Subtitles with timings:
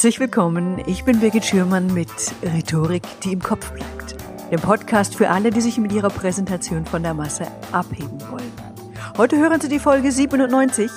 [0.00, 2.08] Herzlich willkommen, ich bin Birgit Schürmann mit
[2.42, 4.16] Rhetorik, die im Kopf bleibt.
[4.50, 8.50] Dem Podcast für alle, die sich mit ihrer Präsentation von der Masse abheben wollen.
[9.18, 10.90] Heute hören Sie die Folge 97.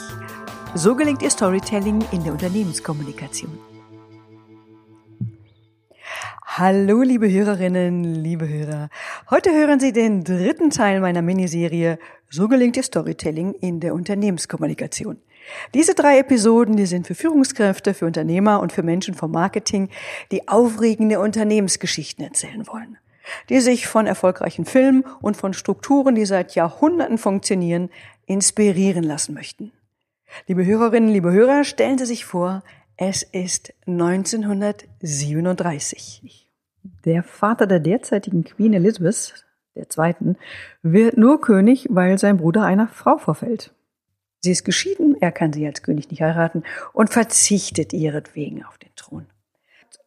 [0.74, 3.52] So gelingt Ihr Storytelling in der Unternehmenskommunikation.
[6.46, 8.88] Hallo, liebe Hörerinnen, liebe Hörer.
[9.30, 15.18] Heute hören Sie den dritten Teil meiner Miniserie So gelingt Ihr Storytelling in der Unternehmenskommunikation.
[15.74, 19.90] Diese drei Episoden, die sind für Führungskräfte, für Unternehmer und für Menschen vom Marketing,
[20.32, 22.98] die aufregende Unternehmensgeschichten erzählen wollen,
[23.50, 27.90] die sich von erfolgreichen Filmen und von Strukturen, die seit Jahrhunderten funktionieren,
[28.26, 29.72] inspirieren lassen möchten.
[30.48, 32.64] Liebe Hörerinnen, liebe Hörer, stellen Sie sich vor,
[32.98, 36.50] es ist 1937.
[37.06, 39.46] Der Vater der derzeitigen Queen Elizabeth,
[39.88, 40.38] Zweiten,
[40.84, 43.74] wird nur König, weil sein Bruder einer Frau verfällt.
[44.44, 48.90] Sie ist geschieden, er kann sie als König nicht heiraten und verzichtet ihretwegen auf den
[48.98, 49.26] Thron.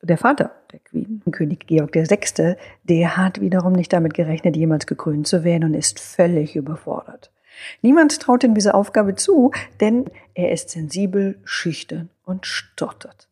[0.02, 5.26] Der Vater der Queen, König Georg VI., der hat wiederum nicht damit gerechnet, jemals gekrönt
[5.26, 7.32] zu werden und ist völlig überfordert.
[7.80, 13.28] Niemand traut ihm diese Aufgabe zu, denn er ist sensibel, schüchtern und stottert.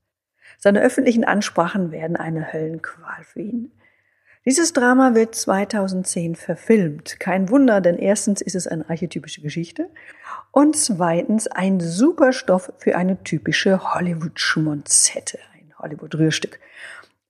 [0.56, 3.72] Seine öffentlichen Ansprachen werden eine Höllenqual für ihn.
[4.46, 7.18] Dieses Drama wird 2010 verfilmt.
[7.18, 9.88] Kein Wunder, denn erstens ist es eine archetypische Geschichte
[10.50, 16.60] und zweitens ein super Stoff für eine typische Hollywood-Schmonzette, ein Hollywood-Rührstück.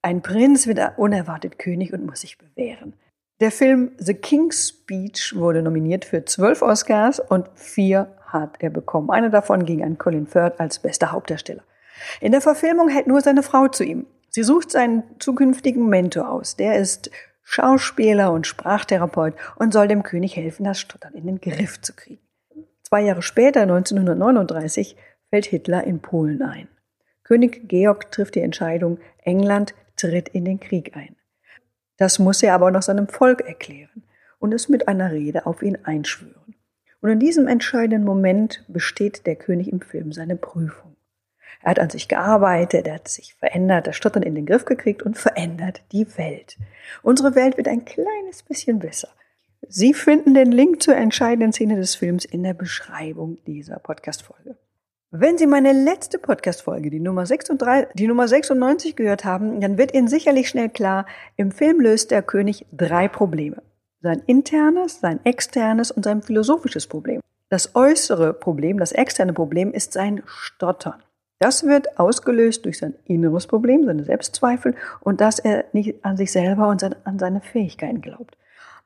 [0.01, 2.93] Ein Prinz wird unerwartet König und muss sich bewähren.
[3.39, 9.09] Der Film The King's Speech wurde nominiert für zwölf Oscars und vier hat er bekommen.
[9.09, 11.63] Einer davon ging an Colin Firth als bester Hauptdarsteller.
[12.19, 14.05] In der Verfilmung hält nur seine Frau zu ihm.
[14.35, 16.57] Sie sucht seinen zukünftigen Mentor aus.
[16.57, 17.09] Der ist
[17.41, 22.19] Schauspieler und Sprachtherapeut und soll dem König helfen, das Stottern in den Griff zu kriegen.
[22.83, 24.97] Zwei Jahre später, 1939,
[25.29, 26.67] fällt Hitler in Polen ein.
[27.23, 31.15] König Georg trifft die Entscheidung, England tritt in den Krieg ein.
[31.95, 34.03] Das muss er aber noch seinem Volk erklären
[34.39, 36.55] und es mit einer Rede auf ihn einschwören.
[36.99, 40.94] Und in diesem entscheidenden Moment besteht der König im Film seine Prüfung.
[41.65, 45.01] Er hat an sich gearbeitet, er hat sich verändert, das Stottern in den Griff gekriegt
[45.01, 46.57] und verändert die Welt.
[47.01, 49.07] Unsere Welt wird ein kleines bisschen besser.
[49.67, 54.55] Sie finden den Link zur entscheidenden Szene des Films in der Beschreibung dieser Podcast-Folge.
[55.09, 59.95] Wenn Sie meine letzte Podcast-Folge, die Nummer 36, die Nummer 96 gehört haben, dann wird
[59.95, 63.63] Ihnen sicherlich schnell klar, im Film löst der König drei Probleme.
[64.03, 67.21] Sein internes, sein externes und sein philosophisches Problem.
[67.49, 71.01] Das äußere Problem, das externe Problem ist sein Stottern.
[71.39, 76.31] Das wird ausgelöst durch sein inneres Problem, seine Selbstzweifel und dass er nicht an sich
[76.31, 78.37] selber und an seine Fähigkeiten glaubt.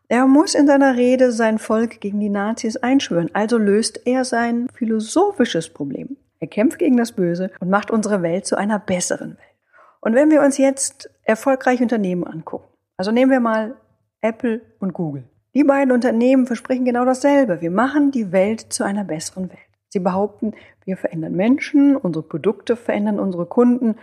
[0.08, 4.68] Er muss in seiner Rede sein Volk gegen die Nazis einschwören, also löst er sein
[4.74, 6.18] philosophisches Problem.
[6.40, 9.56] Er kämpft gegen das Böse und macht unsere Welt zu einer besseren Welt.
[10.02, 12.68] Und wenn wir uns jetzt erfolgreiche Unternehmen angucken,
[12.98, 13.76] also nehmen wir mal
[14.22, 15.26] Apple und Google.
[15.54, 17.62] Die beiden Unternehmen versprechen genau dasselbe.
[17.62, 19.69] Wir machen die Welt zu einer besseren Welt.
[19.90, 20.54] Sie behaupten,
[20.86, 23.96] wir verändern Menschen, unsere Produkte verändern unsere Kunden.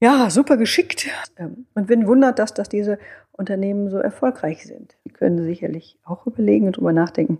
[0.00, 1.08] Ja, super geschickt.
[1.36, 2.98] Ähm, und wenn wundert das, dass diese
[3.32, 4.96] Unternehmen so erfolgreich sind.
[5.04, 7.38] Sie können sicherlich auch überlegen und darüber nachdenken,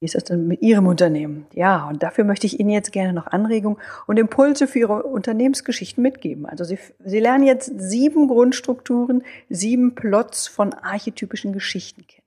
[0.00, 1.46] wie ist das denn mit Ihrem Unternehmen?
[1.54, 6.02] Ja, und dafür möchte ich Ihnen jetzt gerne noch Anregungen und Impulse für Ihre Unternehmensgeschichten
[6.02, 6.46] mitgeben.
[6.46, 12.26] Also Sie, Sie lernen jetzt sieben Grundstrukturen, sieben Plots von archetypischen Geschichten kennen.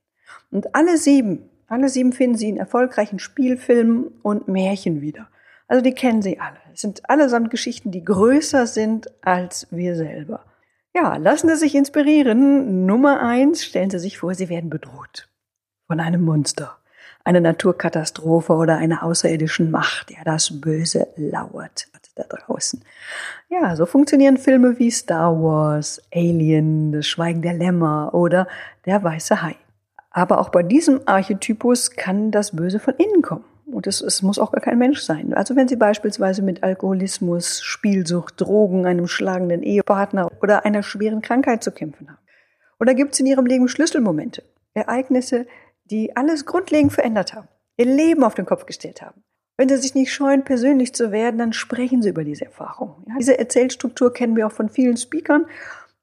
[0.50, 5.28] Und alle sieben, alle sieben finden Sie in erfolgreichen Spielfilmen und Märchen wieder.
[5.68, 6.58] Also die kennen Sie alle.
[6.74, 10.46] Es sind allesamt Geschichten, die größer sind als wir selber.
[10.96, 12.86] Ja, lassen Sie sich inspirieren.
[12.86, 15.30] Nummer eins, stellen Sie sich vor, Sie werden bedroht
[15.88, 16.78] von einem Monster,
[17.24, 20.12] einer Naturkatastrophe oder einer außerirdischen Macht.
[20.12, 22.84] Ja, das Böse lauert da draußen.
[23.50, 28.48] Ja, so funktionieren Filme wie Star Wars, Alien, Das Schweigen der Lämmer oder
[28.86, 29.56] Der weiße Hai.
[30.18, 33.46] Aber auch bei diesem Archetypus kann das Böse von innen kommen.
[33.68, 35.36] Und es, es muss auch gar kein Mensch sein.
[35.36, 41.64] Also wenn Sie beispielsweise mit Alkoholismus, Spielsucht, Drogen, einem schlagenden Ehepartner oder einer schweren Krankheit
[41.64, 42.18] zu kämpfen haben.
[42.80, 44.42] Oder gibt es in Ihrem Leben Schlüsselmomente,
[44.74, 45.46] Ereignisse,
[45.86, 47.48] die alles grundlegend verändert haben,
[47.78, 49.22] Ihr Leben auf den Kopf gestellt haben.
[49.56, 53.04] Wenn Sie sich nicht scheuen, persönlich zu werden, dann sprechen Sie über diese Erfahrung.
[53.08, 55.46] Ja, diese Erzählstruktur kennen wir auch von vielen Speakern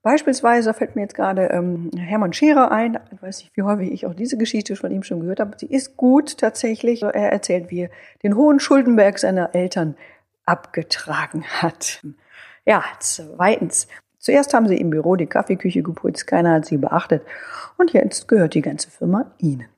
[0.05, 4.05] Beispielsweise fällt mir jetzt gerade ähm, Hermann Scherer ein, ich weiß nicht, wie häufig ich
[4.05, 5.56] auch diese Geschichte von ihm schon gehört habe.
[5.59, 7.03] Sie ist gut tatsächlich.
[7.03, 7.91] Er erzählt, wie er
[8.23, 9.97] den hohen Schuldenberg seiner Eltern
[10.45, 12.03] abgetragen hat.
[12.67, 13.89] Ja, zweitens.
[14.19, 17.23] Zuerst haben sie im Büro die Kaffeeküche geputzt, keiner hat sie beachtet.
[17.79, 19.69] Und jetzt gehört die ganze Firma ihnen.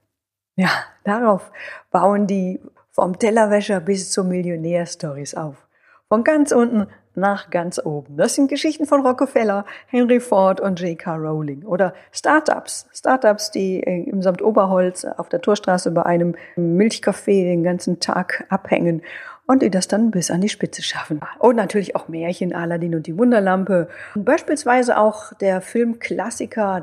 [0.57, 0.71] Ja,
[1.05, 1.53] darauf
[1.93, 5.66] bauen die vom Tellerwäscher bis zum Millionär Stories auf.
[6.09, 6.87] Von ganz unten
[7.17, 8.17] nach ganz oben.
[8.17, 11.17] Das sind Geschichten von Rockefeller, Henry Ford und J.K.
[11.17, 11.65] Rowling.
[11.65, 12.87] Oder Startups.
[12.95, 19.03] Startups, die im Samt Oberholz auf der Torstraße bei einem Milchcafé den ganzen Tag abhängen
[19.47, 21.21] und die das dann bis an die Spitze schaffen.
[21.41, 23.89] Und natürlich auch Märchen, Aladdin und die Wunderlampe.
[24.15, 26.83] Und beispielsweise auch der Filmklassiker,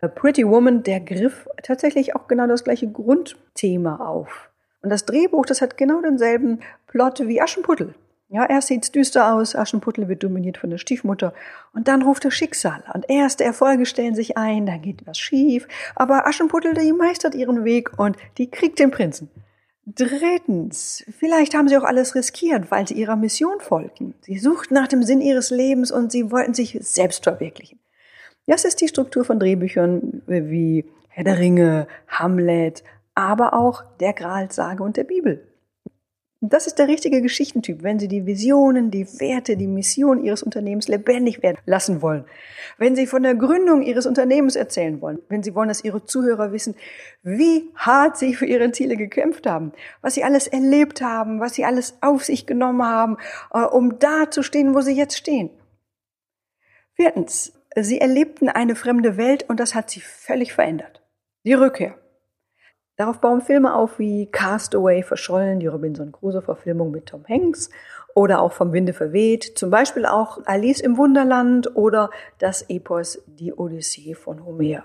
[0.00, 4.48] der Pretty Woman, der griff tatsächlich auch genau das gleiche Grundthema auf.
[4.80, 7.94] Und das Drehbuch, das hat genau denselben Plot wie Aschenputtel.
[8.32, 11.34] Ja, erst sieht's düster aus, Aschenputtel wird dominiert von der Stiefmutter
[11.74, 15.68] und dann ruft das Schicksal und erste Erfolge stellen sich ein, dann geht was schief,
[15.96, 19.28] aber Aschenputtel, die meistert ihren Weg und die kriegt den Prinzen.
[19.84, 24.14] Drittens, vielleicht haben sie auch alles riskiert, weil sie ihrer Mission folgten.
[24.22, 27.80] Sie suchten nach dem Sinn ihres Lebens und sie wollten sich selbst verwirklichen.
[28.46, 32.82] Das ist die Struktur von Drehbüchern wie Herr der Ringe, Hamlet,
[33.14, 35.51] aber auch der Gralsage und der Bibel.
[36.44, 40.88] Das ist der richtige Geschichtentyp, wenn Sie die Visionen, die Werte, die Mission Ihres Unternehmens
[40.88, 42.24] lebendig werden lassen wollen.
[42.78, 45.20] Wenn Sie von der Gründung Ihres Unternehmens erzählen wollen.
[45.28, 46.74] Wenn Sie wollen, dass Ihre Zuhörer wissen,
[47.22, 51.64] wie hart Sie für Ihre Ziele gekämpft haben, was Sie alles erlebt haben, was Sie
[51.64, 53.18] alles auf sich genommen haben,
[53.54, 55.50] äh, um da zu stehen, wo Sie jetzt stehen.
[56.94, 61.04] Viertens, Sie erlebten eine fremde Welt und das hat Sie völlig verändert.
[61.44, 62.01] Die Rückkehr.
[62.96, 67.70] Darauf bauen Filme auf wie Castaway verschollen, die Robinson Crusoe-Verfilmung mit Tom Hanks
[68.14, 73.52] oder auch vom Winde verweht, zum Beispiel auch Alice im Wunderland oder das Epos Die
[73.54, 74.84] Odyssee von Homer.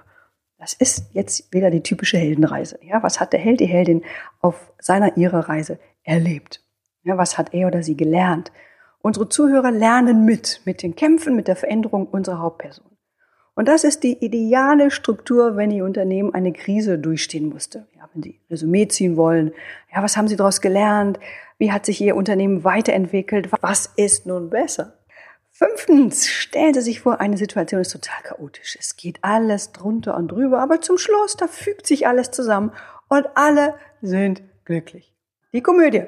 [0.57, 2.79] Das ist jetzt wieder die typische Heldenreise.
[2.81, 4.03] Ja, was hat der Held, die Heldin
[4.41, 6.63] auf seiner ihrer Reise erlebt?
[7.03, 8.51] Ja, was hat er oder sie gelernt?
[8.99, 12.96] Unsere Zuhörer lernen mit, mit den Kämpfen, mit der Veränderung unserer Hauptperson.
[13.57, 17.87] Und das ist die ideale Struktur, wenn Ihr Unternehmen eine Krise durchstehen musste.
[17.97, 19.51] Ja, wenn Sie Resümee ziehen wollen,
[19.91, 21.19] ja, was haben Sie daraus gelernt?
[21.57, 23.49] Wie hat sich Ihr Unternehmen weiterentwickelt?
[23.61, 24.93] Was ist nun besser?
[25.49, 28.77] Fünftens, stellen Sie sich vor, eine Situation ist total chaotisch.
[28.79, 32.71] Es geht alles drunter und drüber, aber zum Schluss, da fügt sich alles zusammen
[33.09, 35.15] und alle sind glücklich.
[35.51, 36.03] Die Komödie.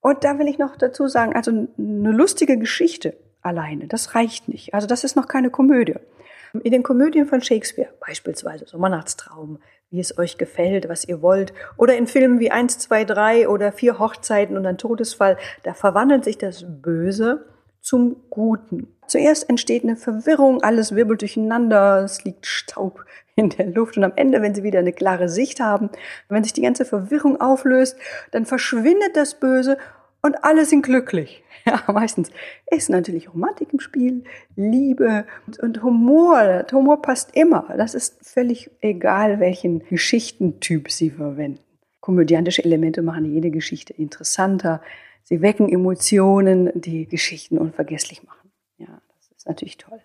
[0.00, 4.72] Und da will ich noch dazu sagen, also eine lustige Geschichte alleine, das reicht nicht.
[4.72, 5.96] Also das ist noch keine Komödie.
[6.52, 9.58] In den Komödien von Shakespeare, beispielsweise Sommernachtstraum,
[9.90, 13.72] wie es euch gefällt, was ihr wollt, oder in Filmen wie 1, 2, 3 oder
[13.72, 17.46] Vier Hochzeiten und ein Todesfall, da verwandelt sich das Böse
[17.80, 18.88] zum Guten.
[19.06, 23.04] Zuerst entsteht eine Verwirrung, alles wirbelt durcheinander, es liegt Staub
[23.36, 25.90] in der Luft und am Ende, wenn sie wieder eine klare Sicht haben,
[26.28, 27.96] wenn sich die ganze Verwirrung auflöst,
[28.32, 29.78] dann verschwindet das Böse
[30.22, 31.42] und alle sind glücklich.
[31.66, 32.30] Ja, meistens
[32.70, 34.24] ist natürlich Romantik im Spiel,
[34.56, 35.26] Liebe
[35.60, 36.64] und Humor.
[36.72, 37.74] Humor passt immer.
[37.76, 41.60] Das ist völlig egal, welchen Geschichtentyp Sie verwenden.
[42.00, 44.80] Komödiantische Elemente machen jede Geschichte interessanter.
[45.24, 48.50] Sie wecken Emotionen, die Geschichten unvergesslich machen.
[48.78, 50.00] Ja, das ist natürlich toll.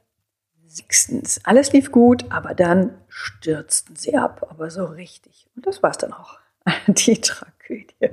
[0.65, 5.47] Sechstens, alles lief gut, aber dann stürzten sie ab, aber so richtig.
[5.55, 6.39] Und das war's dann auch.
[6.87, 8.09] Die Tragödie.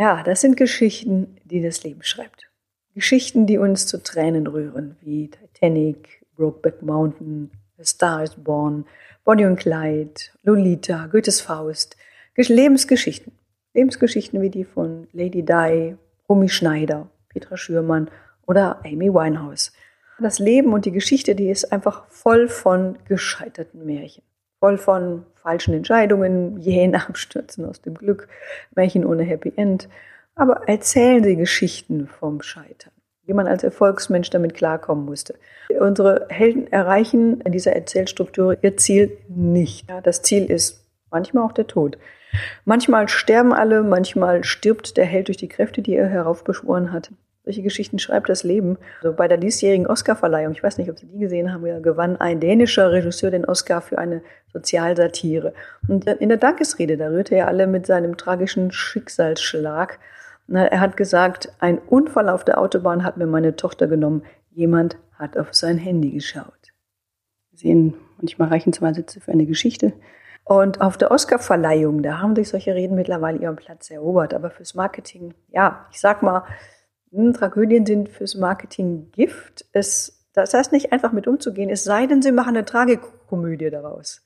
[0.00, 2.48] Ja, das sind Geschichten, die das Leben schreibt.
[2.94, 8.86] Geschichten, die uns zu Tränen rühren, wie Titanic, Brokeback Mountain, A Star is Born,
[9.24, 11.98] Bonnie und Clyde, Lolita, Goethes Faust,
[12.34, 13.34] Lebensgeschichten.
[13.74, 15.96] Lebensgeschichten wie die von Lady Di,
[16.30, 18.10] Romy Schneider, Petra Schürmann
[18.46, 19.70] oder Amy Winehouse.
[20.18, 24.22] Das Leben und die Geschichte, die ist einfach voll von gescheiterten Märchen
[24.60, 28.28] voll von falschen Entscheidungen, jähen Abstürzen aus dem Glück,
[28.74, 29.88] Märchen ohne Happy End.
[30.36, 32.92] Aber erzählen Sie Geschichten vom Scheitern,
[33.24, 35.34] wie man als Erfolgsmensch damit klarkommen musste.
[35.78, 39.86] Unsere Helden erreichen in dieser Erzählstruktur ihr Ziel nicht.
[40.02, 41.98] Das Ziel ist manchmal auch der Tod.
[42.64, 47.10] Manchmal sterben alle, manchmal stirbt der Held durch die Kräfte, die er heraufbeschworen hat.
[47.44, 48.76] Solche Geschichten schreibt das Leben.
[49.02, 52.38] Also bei der diesjährigen Oscarverleihung, ich weiß nicht, ob Sie die gesehen haben, gewann ein
[52.38, 55.54] dänischer Regisseur den Oscar für eine Sozialsatire.
[55.88, 59.98] Und in der Dankesrede, da rührte er alle mit seinem tragischen Schicksalsschlag.
[60.48, 64.22] Er hat gesagt, ein Unfall auf der Autobahn hat mir meine Tochter genommen.
[64.50, 66.72] Jemand hat auf sein Handy geschaut.
[67.52, 69.92] Sie sehen, manchmal reichen zwei Sätze für eine Geschichte.
[70.44, 74.34] Und auf der Oscarverleihung, da haben sich solche Reden mittlerweile ihren Platz erobert.
[74.34, 76.44] Aber fürs Marketing, ja, ich sag mal,
[77.12, 79.64] Tragödien sind fürs Marketing Gift.
[79.72, 84.22] Es, das heißt nicht einfach mit umzugehen, es sei denn, sie machen eine Tragikomödie daraus.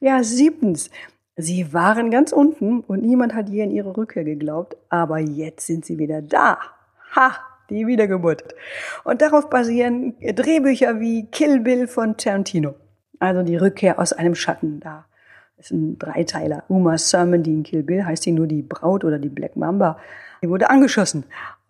[0.00, 0.90] Ja, siebtens.
[1.36, 5.84] Sie waren ganz unten und niemand hat je an ihre Rückkehr geglaubt, aber jetzt sind
[5.84, 6.58] sie wieder da.
[7.16, 7.32] Ha,
[7.70, 8.54] die Wiedergeburt.
[9.02, 12.74] Und darauf basieren Drehbücher wie Kill Bill von Tarantino.
[13.18, 15.06] Also die Rückkehr aus einem Schatten da.
[15.56, 16.64] Das ist ein Dreiteiler.
[16.68, 19.98] Uma Thurman, die in Kill Bill heißt die nur die Braut oder die Black Mamba.
[20.42, 21.24] Die wurde angeschossen.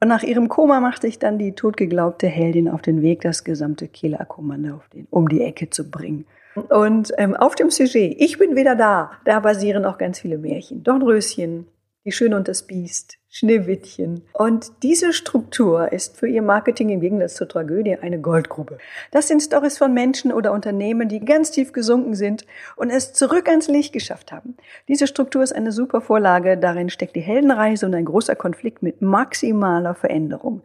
[0.05, 3.89] Und nach ihrem Koma machte ich dann die totgeglaubte Heldin auf den Weg, das gesamte
[3.89, 6.27] Killer-Kommando um die Ecke zu bringen.
[6.69, 10.83] Und ähm, auf dem Sujet, ich bin wieder da, da basieren auch ganz viele Märchen.
[10.83, 11.69] Dornröschen,
[12.05, 14.23] die Schöne und das Biest, Schneewittchen.
[14.33, 18.79] Und diese Struktur ist für ihr Marketing im Gegensatz zur Tragödie eine Goldgrube.
[19.11, 23.49] Das sind Stories von Menschen oder Unternehmen, die ganz tief gesunken sind und es zurück
[23.49, 24.57] ans Licht geschafft haben.
[24.87, 26.57] Diese Struktur ist eine super Vorlage.
[26.57, 30.63] Darin steckt die Heldenreise und ein großer Konflikt mit maximaler Veränderung.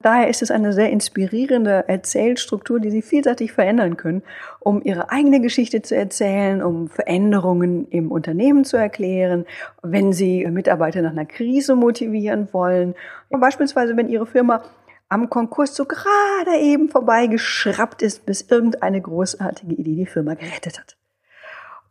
[0.00, 4.22] Daher ist es eine sehr inspirierende Erzählstruktur, die Sie vielseitig verändern können,
[4.60, 9.44] um Ihre eigene Geschichte zu erzählen, um Veränderungen im Unternehmen zu erklären,
[9.82, 12.94] wenn Sie Mitarbeiter nach einer Krise motivieren, motivieren wollen.
[13.30, 14.62] Beispielsweise, wenn Ihre Firma
[15.08, 20.96] am Konkurs so gerade eben vorbeigeschraubt ist, bis irgendeine großartige Idee die Firma gerettet hat.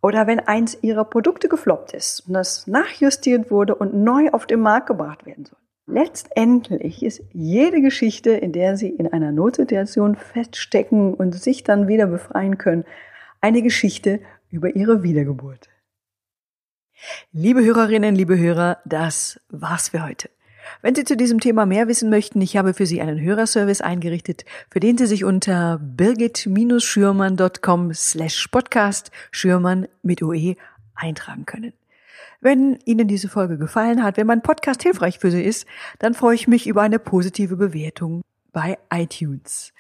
[0.02, 4.62] Oder wenn eins Ihrer Produkte gefloppt ist und das nachjustiert wurde und neu auf den
[4.62, 5.60] Markt gebracht werden soll.
[5.86, 12.08] Letztendlich ist jede Geschichte, in der Sie in einer Notsituation feststecken und sich dann wieder
[12.08, 12.86] befreien können,
[13.42, 15.70] eine Geschichte über Ihre Wiedergeburt.
[17.32, 20.30] Liebe Hörerinnen, liebe Hörer, das war's für heute.
[20.82, 24.46] Wenn Sie zu diesem Thema mehr wissen möchten, ich habe für Sie einen Hörerservice eingerichtet,
[24.70, 30.56] für den Sie sich unter birgit-schürmann.com slash podcast Schürmann mit OE
[30.96, 31.74] eintragen können.
[32.40, 35.68] Wenn Ihnen diese Folge gefallen hat, wenn mein Podcast hilfreich für Sie ist,
[36.00, 39.74] dann freue ich mich über eine positive Bewertung bei iTunes.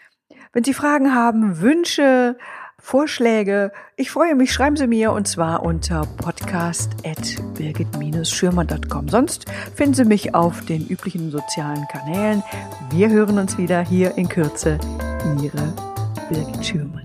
[0.53, 2.37] Wenn Sie Fragen haben, Wünsche,
[2.81, 3.71] Vorschläge.
[3.95, 9.07] Ich freue mich, schreiben Sie mir und zwar unter podcast.birgit-schürmann.com.
[9.07, 9.45] Sonst
[9.75, 12.43] finden Sie mich auf den üblichen sozialen Kanälen.
[12.89, 14.77] Wir hören uns wieder hier in Kürze.
[15.41, 15.73] Ihre
[16.29, 17.03] Birgit Schürmann.